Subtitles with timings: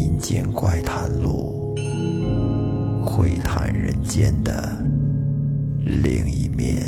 [0.00, 1.74] 民间怪谈录，
[3.04, 4.80] 窥探人间的
[5.84, 6.86] 另一面。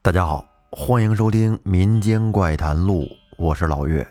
[0.00, 3.02] 大家好，欢迎收听《民间怪谈录》，
[3.36, 4.08] 我是老岳。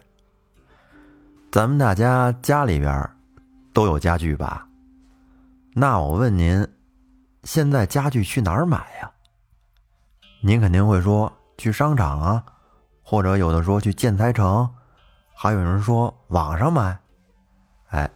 [1.51, 3.09] 咱们大家家里边
[3.73, 4.67] 都有家具吧？
[5.73, 6.67] 那我问您，
[7.51, 9.09] 现在家具去哪儿买呀？
[10.39, 12.43] 您肯定会说去商场啊，
[13.01, 14.69] 或者有的说去建材城，
[15.33, 16.99] 还有人说网上买。
[17.87, 18.07] 哎，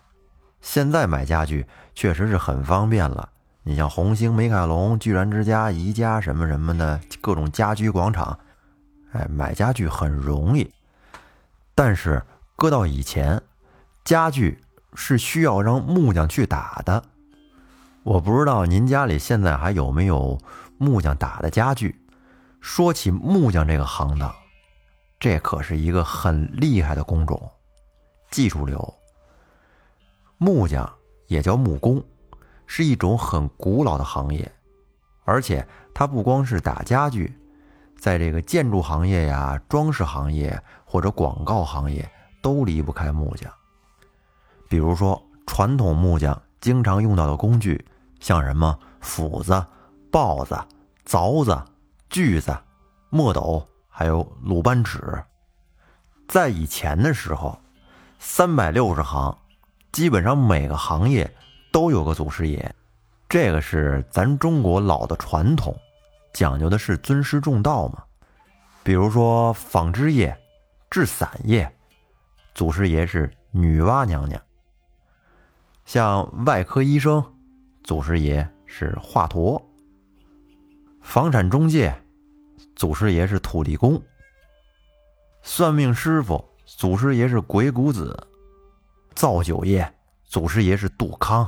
[0.61, 1.65] 现在买家具
[1.95, 3.27] 确实是很方便了。
[3.63, 8.37] 你像红星、美凯龙、居然之家、宜家什么什么的各种家居广场，
[9.13, 10.71] 哎，买家具很容易。
[11.73, 12.21] 但是
[12.55, 13.41] 搁到以前，
[14.03, 14.63] 家具
[14.93, 17.03] 是需要让木匠去打的。
[18.03, 20.37] 我不知道您家里现在还有没有
[20.77, 21.99] 木匠打的家具。
[22.59, 24.33] 说起木匠这个行当，
[25.19, 27.51] 这可是一个很厉害的工种，
[28.29, 28.93] 技术流。
[30.37, 30.91] 木匠
[31.27, 32.03] 也叫木工。
[32.65, 34.49] 是一种很古老的行业，
[35.25, 37.31] 而且它不光是打家具，
[37.99, 42.09] 在这个建筑行业呀、装饰行业或者广告行业
[42.41, 43.51] 都离不开木匠。
[44.69, 47.85] 比如说，传统木匠经常用到的工具，
[48.23, 49.51] 像什么斧子、
[50.09, 50.57] 刨子、
[51.05, 51.61] 凿子、
[52.09, 52.57] 锯子、
[53.09, 55.21] 墨斗，还有鲁班尺。
[56.25, 57.59] 在以前的时候，
[58.19, 59.37] 三百六十行，
[59.91, 61.29] 基本上每个行业。
[61.69, 62.71] 都有个祖师爷，
[63.27, 65.75] 这个是咱中国老的传统，
[66.31, 68.03] 讲究的是尊师重道嘛。
[68.83, 70.39] 比如说纺织业、
[70.89, 71.69] 制伞业，
[72.53, 74.39] 祖师爷是女娲娘娘；
[75.83, 77.32] 像外科医生，
[77.83, 79.61] 祖师爷是华佗；
[81.01, 81.93] 房产中介，
[82.75, 84.01] 祖师爷是土地公；
[85.41, 88.15] 算命师傅，祖师爷是鬼谷子；
[89.13, 89.93] 造酒业，
[90.23, 91.47] 祖师爷是杜康。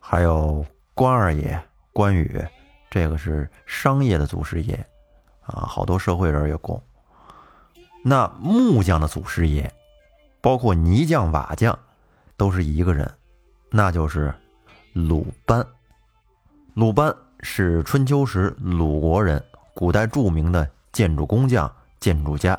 [0.00, 1.60] 还有关二爷
[1.92, 2.44] 关羽，
[2.90, 4.74] 这个是商业的祖师爷，
[5.42, 6.82] 啊，好多社会人也供。
[8.04, 9.72] 那木匠的祖师爷，
[10.40, 11.78] 包括泥匠、瓦匠，
[12.36, 13.12] 都是一个人，
[13.70, 14.34] 那就是
[14.96, 15.62] 鲁班。
[16.72, 21.70] 鲁班是春秋时鲁国人，古代著名的建筑工匠、
[22.00, 22.58] 建筑家，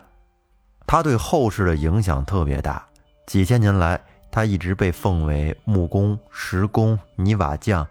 [0.86, 2.86] 他对后世的影响特别大，
[3.26, 4.00] 几千年来。
[4.30, 7.88] 他一直被奉为木工、石工、泥瓦匠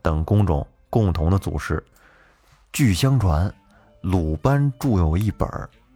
[0.00, 1.84] 等工种共同的祖师。
[2.72, 3.52] 据相传，
[4.02, 5.48] 鲁班著有一本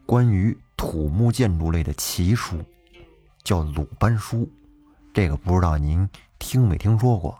[0.05, 2.57] 关于土木建筑类的奇书，
[3.45, 4.39] 叫《鲁班书》。
[5.15, 6.09] 这个不知道您
[6.41, 7.39] 听没听说过？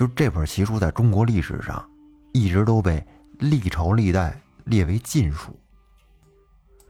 [0.00, 1.86] 就这本奇书，在中国历史上
[2.32, 3.06] 一直都被
[3.38, 5.54] 历朝历代列为禁书。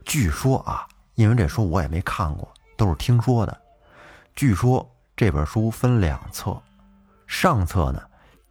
[0.04, 3.60] 据说啊，因为这书我也没看过，都是听说的。
[4.36, 6.56] 据说这本书分两册，
[7.26, 8.00] 上册呢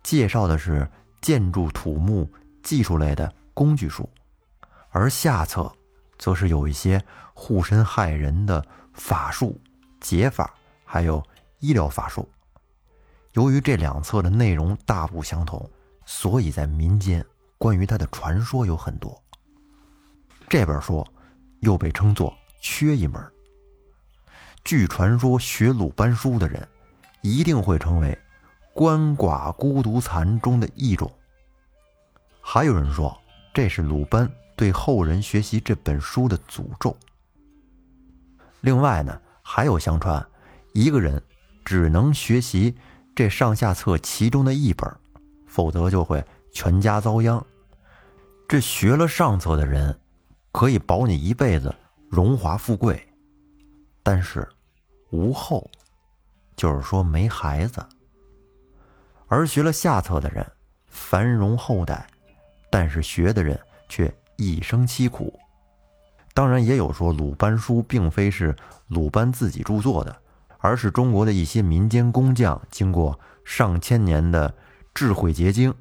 [0.04, 0.86] 介绍的是
[1.22, 2.30] 建筑土木
[2.62, 4.10] 技术类的工具书，
[4.90, 5.72] 而下册
[6.18, 7.02] 则是有一些
[7.34, 8.62] 护身害人的
[8.94, 9.58] 法术、
[10.02, 10.54] 解法，
[10.84, 11.24] 还有
[11.60, 12.28] 医疗法术。
[13.34, 15.70] 由于这两册的内容大不相同，
[16.06, 17.24] 所以在民间
[17.58, 19.22] 关于它的传说有很多。
[20.48, 21.06] 这本书
[21.60, 23.22] 又被称作缺一门。
[24.64, 26.68] 据传说，学鲁班书的人
[27.22, 28.18] 一定会成为
[28.74, 31.12] 鳏寡孤独残中的一种。
[32.42, 33.16] 还有人说，
[33.54, 36.96] 这是鲁班对后人学习这本书的诅咒。
[38.62, 40.26] 另外呢，还有相传，
[40.74, 41.22] 一个人
[41.64, 42.76] 只能学习
[43.20, 44.90] 这上下册其中的一本，
[45.46, 47.46] 否则就会全家遭殃。
[48.48, 50.00] 这学了上册的人，
[50.54, 51.76] 可以保你一辈子
[52.10, 53.06] 荣华富贵。
[54.02, 54.48] 但是，
[55.12, 55.70] 无后，
[56.56, 57.86] 就是说没孩子。
[59.28, 60.50] 而学了下册的人，
[60.88, 62.08] 繁荣后代，
[62.72, 63.60] 但是学的人
[63.90, 65.38] 却一生凄苦。
[66.34, 68.56] 当然，也有说鲁班书并非是
[68.88, 70.22] 鲁班自己著作的，
[70.60, 74.54] 而是中国的一些民间工匠经过上千年的
[74.94, 75.74] 智慧结晶，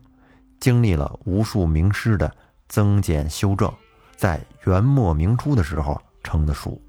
[0.58, 2.34] 经历了无数名师的
[2.68, 3.72] 增减修正，
[4.16, 6.80] 在元末明初的时候成的书。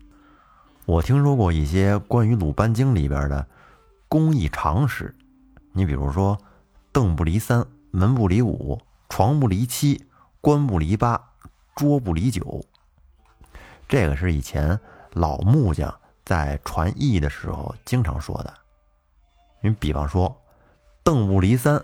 [0.86, 3.46] 我听说过一些关于《鲁班经》里边的
[4.08, 5.16] 工艺常识，
[5.72, 6.38] 你比如说，
[6.92, 10.04] 凳不离三，门不离五，床不离七，
[10.42, 11.22] 棺不离八，
[11.76, 12.66] 桌不离九。
[13.88, 14.80] 这个是以前
[15.14, 15.94] 老木匠
[16.30, 18.54] 在传艺的时候经常说的。
[19.62, 20.40] 你比方说，
[21.04, 21.84] 凳不离三，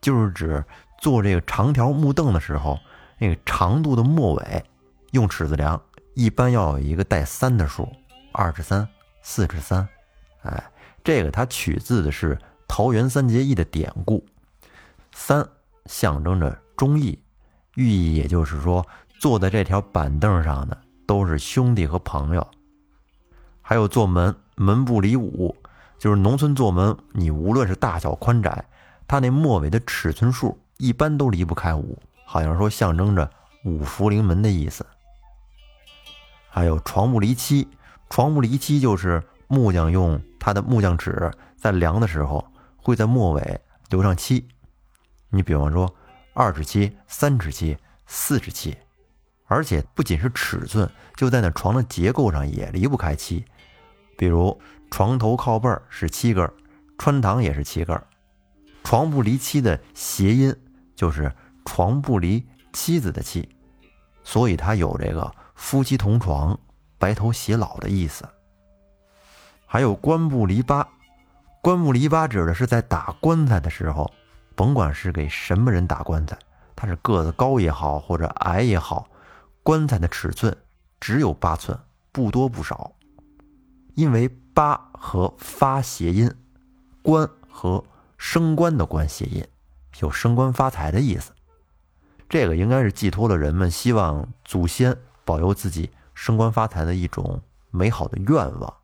[0.00, 0.64] 就是指
[1.00, 2.78] 做这个长条木凳的时候，
[3.18, 4.64] 那个长度的末尾
[5.10, 5.82] 用尺子量，
[6.14, 7.88] 一般要有一个带三的数，
[8.30, 8.88] 二尺三、
[9.22, 9.88] 四尺三。
[10.42, 10.70] 哎，
[11.02, 12.38] 这个它取自的是
[12.68, 14.24] 桃园三结义的典故，
[15.10, 15.44] 三
[15.86, 17.20] 象征着忠义，
[17.74, 18.86] 寓意也就是说，
[19.18, 22.48] 坐在这条板凳上的都是兄弟和朋友。
[23.66, 25.56] 还有做门，门不离五，
[25.98, 28.62] 就是农村做门，你无论是大小宽窄，
[29.08, 33.30] 它那末尾的尺寸数一般都离不开五，好像说象征着
[33.64, 34.84] 五福临门的意思。
[36.50, 37.66] 还有床不离七，
[38.10, 42.46] 床不离七就是木匠用他的木匠尺在量的时候，
[42.76, 44.46] 会在末尾留上七。
[45.30, 45.92] 你比方说
[46.34, 48.76] 二尺七、三尺七、四尺七，
[49.46, 53.42] 而且不仅是尺寸，就在那床的结构上也离不开七。
[54.16, 56.50] 比如床头靠背是七根，
[56.98, 58.00] 穿堂也是七根。
[58.82, 60.54] 床不离妻的谐音
[60.94, 61.32] 就是
[61.64, 63.48] 床不离妻子的妻，
[64.22, 66.58] 所以它有这个夫妻同床、
[66.98, 68.28] 白头偕老的意思。
[69.66, 70.86] 还有棺不离八，
[71.60, 74.12] 棺不离八指的是在打棺材的时候，
[74.54, 76.38] 甭管是给什么人打棺材，
[76.76, 79.08] 他是个子高也好或者矮也好，
[79.62, 80.54] 棺材的尺寸
[81.00, 81.76] 只有八寸，
[82.12, 82.92] 不多不少。
[83.94, 86.30] 因为八和发谐音，
[87.02, 87.84] 官和
[88.18, 89.46] 升官的官谐音，
[90.00, 91.32] 有升官发财的意思。
[92.28, 98.74] 这个应该是寄托了人们希望祖先保佑自己升官发财的一种美好的愿望。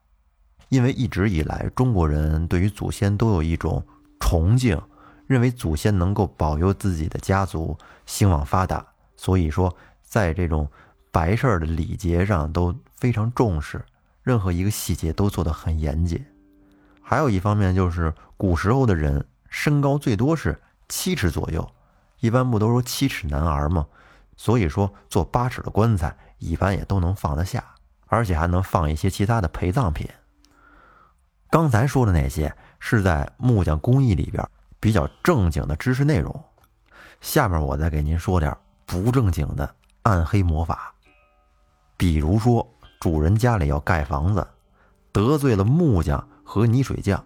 [0.69, 3.85] 因为一直以来中国人对于祖先都有一种
[4.21, 4.81] 崇敬，
[5.27, 7.77] 认为祖先能够保佑自己的家族
[8.07, 8.87] 兴旺发达，
[9.17, 10.69] 所以说在这种
[11.11, 13.85] 白事儿的礼节上都非常重视。
[14.31, 16.25] 任何一个细节都做得很严谨，
[17.03, 20.57] 还有一方面就是古时候的人身高最多是
[20.89, 21.69] 七尺左右，
[22.21, 23.85] 一般不都说七尺男儿吗？
[24.37, 27.75] 所以说做八尺的棺材一般也都能放得下，
[28.07, 30.09] 而且还能放一些其他的陪葬品。
[31.51, 34.49] 刚才说的那些是在木匠工艺里边
[34.79, 36.41] 比较正经的知识内容，
[37.21, 38.57] 下面我再给您说点
[38.87, 40.95] 不正经的暗黑魔法，
[41.97, 42.65] 比如说。
[43.01, 44.47] 主人家里要盖房子，
[45.11, 47.25] 得罪了木匠和泥水匠，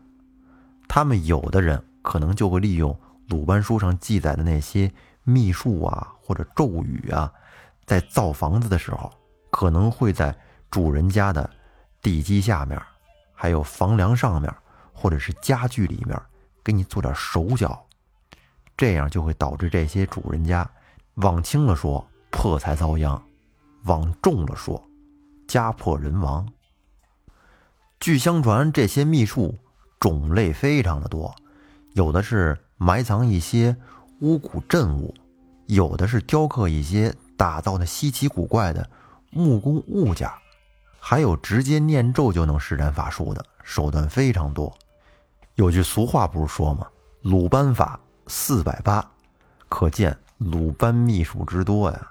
[0.87, 2.97] 他们有的人可能就会利用
[3.29, 4.91] 鲁班书上记载的那些
[5.25, 7.33] 秘术啊，或者咒语啊，
[7.85, 9.13] 在造房子的时候，
[9.51, 10.33] 可能会在
[10.71, 11.51] 主人家的
[12.01, 12.81] 地基下面，
[13.35, 14.55] 还有房梁上面，
[14.93, 16.17] 或者是家具里面，
[16.63, 17.85] 给你做点手脚，
[18.77, 20.71] 这样就会导致这些主人家，
[21.15, 23.21] 往轻了说破财遭殃，
[23.87, 24.81] 往重了说。
[25.47, 26.49] 家破人亡。
[28.01, 29.59] 据相传，这些秘术
[29.99, 31.35] 种类非常的多，
[31.95, 33.75] 有的是埋藏一些
[34.21, 35.15] 巫蛊镇物，
[35.67, 38.91] 有的是雕刻一些打造的稀奇古怪的
[39.31, 40.29] 木工物件，
[40.99, 44.77] 还有直接念咒就能施展法术的，手段非常多。
[45.55, 46.87] 有句俗话不是说吗
[47.23, 49.11] ？“鲁班法四百八”，
[49.71, 52.11] 可见鲁班秘术之多呀。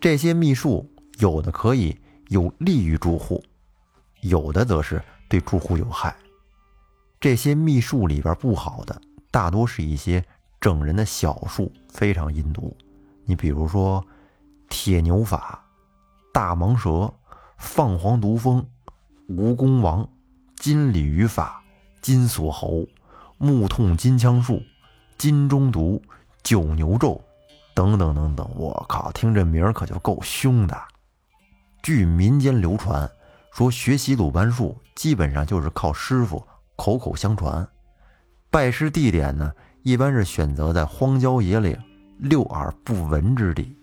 [0.00, 1.98] 这些秘术有的可以。
[2.28, 3.42] 有利于住户，
[4.20, 6.14] 有的则是对住户有害。
[7.20, 10.24] 这些秘术里边不好的，大多是一些
[10.60, 12.76] 整人的小术，非常阴毒。
[13.24, 14.04] 你比如说
[14.68, 15.62] 铁牛法、
[16.32, 17.12] 大蟒蛇、
[17.56, 18.64] 放黄毒蜂、
[19.28, 20.08] 蜈蚣王、
[20.56, 21.62] 金鲤鱼法、
[22.00, 22.86] 金锁喉、
[23.36, 24.62] 木痛金枪术、
[25.16, 26.00] 金钟毒、
[26.42, 27.20] 九牛咒
[27.74, 28.48] 等等等等。
[28.54, 30.76] 我靠，听这名儿可就够凶的。
[31.82, 33.10] 据民间流传，
[33.52, 37.66] 说学习鲁班术基本上就是靠师傅口口相传。
[38.50, 41.78] 拜师地点呢，一般是选择在荒郊野岭、
[42.18, 43.76] 六耳不闻之地。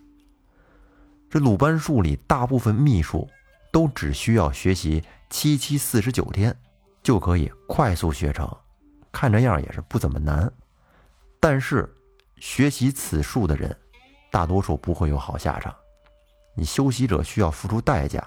[1.29, 3.27] 这鲁班术里大部分秘术
[3.71, 6.55] 都只需要学习七七四十九天，
[7.03, 8.49] 就可以快速学成，
[9.11, 10.51] 看这样也是不怎么难。
[11.39, 11.91] 但是
[12.37, 13.75] 学习此术的人，
[14.31, 15.73] 大多数不会有好下场。
[16.55, 18.25] 你修习者需要付出代价，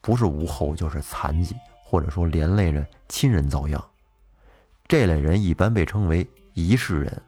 [0.00, 3.82] 不是无后就是残疾，或者说连累着亲人遭殃。
[4.86, 7.22] 这类人一般被称为一世人，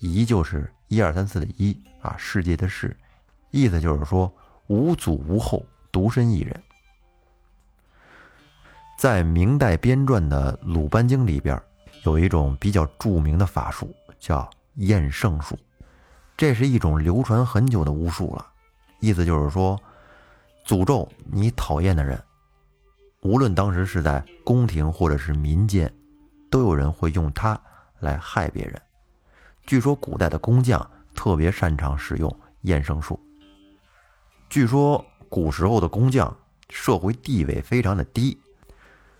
[0.00, 2.96] 一就是一二三四的一啊，世界的世，
[3.52, 4.32] 意思就是说
[4.66, 6.62] 无祖无后，独身一人。
[8.98, 11.60] 在明代编撰的《鲁班经》里边，
[12.04, 15.56] 有一种比较著名的法术，叫验圣术，
[16.36, 18.46] 这是一种流传很久的巫术了。
[19.06, 19.80] 意思就是说，
[20.66, 22.20] 诅咒你讨厌的人，
[23.20, 25.94] 无论当时是在宫廷或者是民间，
[26.50, 27.56] 都有人会用它
[28.00, 28.82] 来害别人。
[29.64, 30.84] 据说古代的工匠
[31.14, 33.16] 特别擅长使用验圣术。
[34.50, 36.36] 据说古时候的工匠
[36.68, 38.36] 社会地位非常的低，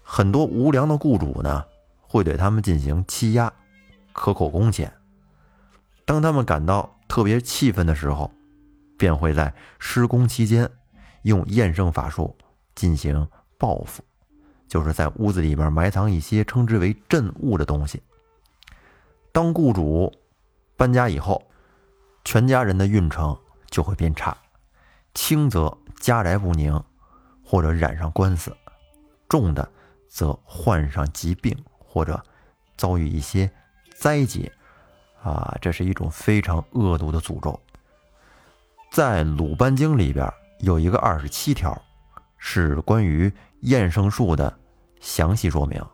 [0.02, 1.64] 很多无良的雇主呢
[2.00, 3.52] 会对他们进行欺压，
[4.12, 4.92] 克扣工钱。
[6.04, 8.32] 当他们感到特别气愤的时候，
[8.96, 10.70] 便会在施工期间
[11.22, 12.36] 用验圣法术
[12.74, 14.02] 进行报复，
[14.68, 18.02] 就是在屋子里边埋藏一些称之为镇物的东西。
[19.32, 20.12] 当雇主
[20.76, 21.42] 搬家以后，
[22.24, 23.38] 全家人的运程
[23.70, 24.36] 就会变差，
[25.14, 26.82] 轻则家宅不宁，
[27.44, 28.50] 或者染上官司；
[29.28, 29.68] 重的
[30.08, 32.22] 则患上疾病，或者
[32.76, 33.50] 遭遇一些
[33.94, 34.50] 灾劫。
[35.22, 37.60] 啊，这是一种非常恶毒的诅咒。
[38.96, 40.26] 在《鲁班经》里边
[40.60, 41.78] 有一个二十七条，
[42.38, 44.58] 是关于验圣术的
[45.00, 45.84] 详细说明。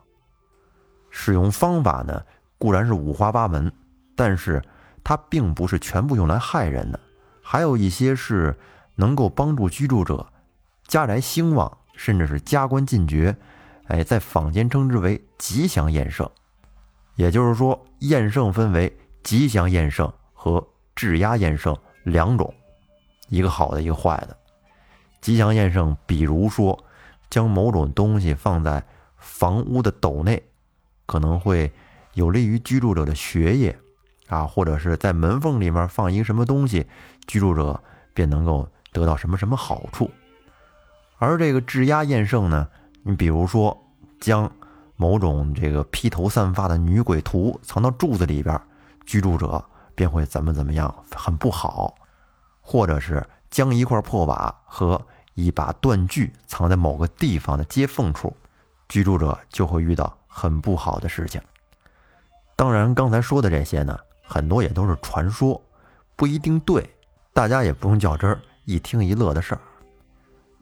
[1.09, 2.23] 使用方法呢，
[2.57, 3.69] 固然是五花八门，
[4.15, 4.63] 但是
[5.03, 6.99] 它并不是全部用来害人的，
[7.41, 8.57] 还有一些是
[8.95, 10.25] 能够帮助居住者
[10.87, 13.35] 家宅兴旺，甚至是加官进爵。
[13.87, 16.25] 哎，在坊间称之为吉祥验圣。
[17.17, 18.97] 也就是说，验圣分为。
[19.23, 22.53] 吉祥验圣和质押验圣两种，
[23.33, 24.37] 一个好的，一个坏的。
[25.19, 26.83] 吉祥验圣，比如说
[27.31, 28.83] 将某种东西放在
[29.17, 30.43] 房屋的斗内，
[31.07, 31.71] 可能会
[32.13, 33.75] 有利于居住者的学业
[34.27, 36.85] 啊，或者是在门缝里面放一个什么东西，
[37.25, 37.81] 居住者
[38.13, 40.11] 便能够得到什么什么好处。
[41.17, 42.67] 而这个质押验圣呢，
[43.01, 43.75] 你比如说
[44.19, 44.51] 将
[44.95, 48.61] 某种这个披头散发的女鬼图藏到柱子里边。
[49.05, 49.61] 居住者
[49.95, 51.93] 便会怎么怎么样，很不好，
[52.63, 54.99] 或者是将一块破瓦和
[55.35, 58.35] 一把断锯藏在某个地方的接缝处，
[58.87, 61.39] 居住者就会遇到很不好的事情。
[62.55, 65.61] 当然，刚才说的这些呢，很多也都是传说，
[66.15, 66.89] 不一定对，
[67.33, 69.61] 大家也不用较真儿，一听一乐的事儿。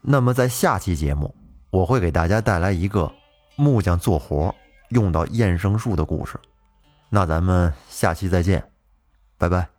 [0.02, 1.36] 那么，在下期节目，
[1.70, 3.12] 我会给大家带来一个
[3.56, 4.56] 木匠做活
[4.90, 6.40] 用到验生术的故事。
[7.10, 8.72] 那咱们下期再见，
[9.38, 9.71] 拜拜。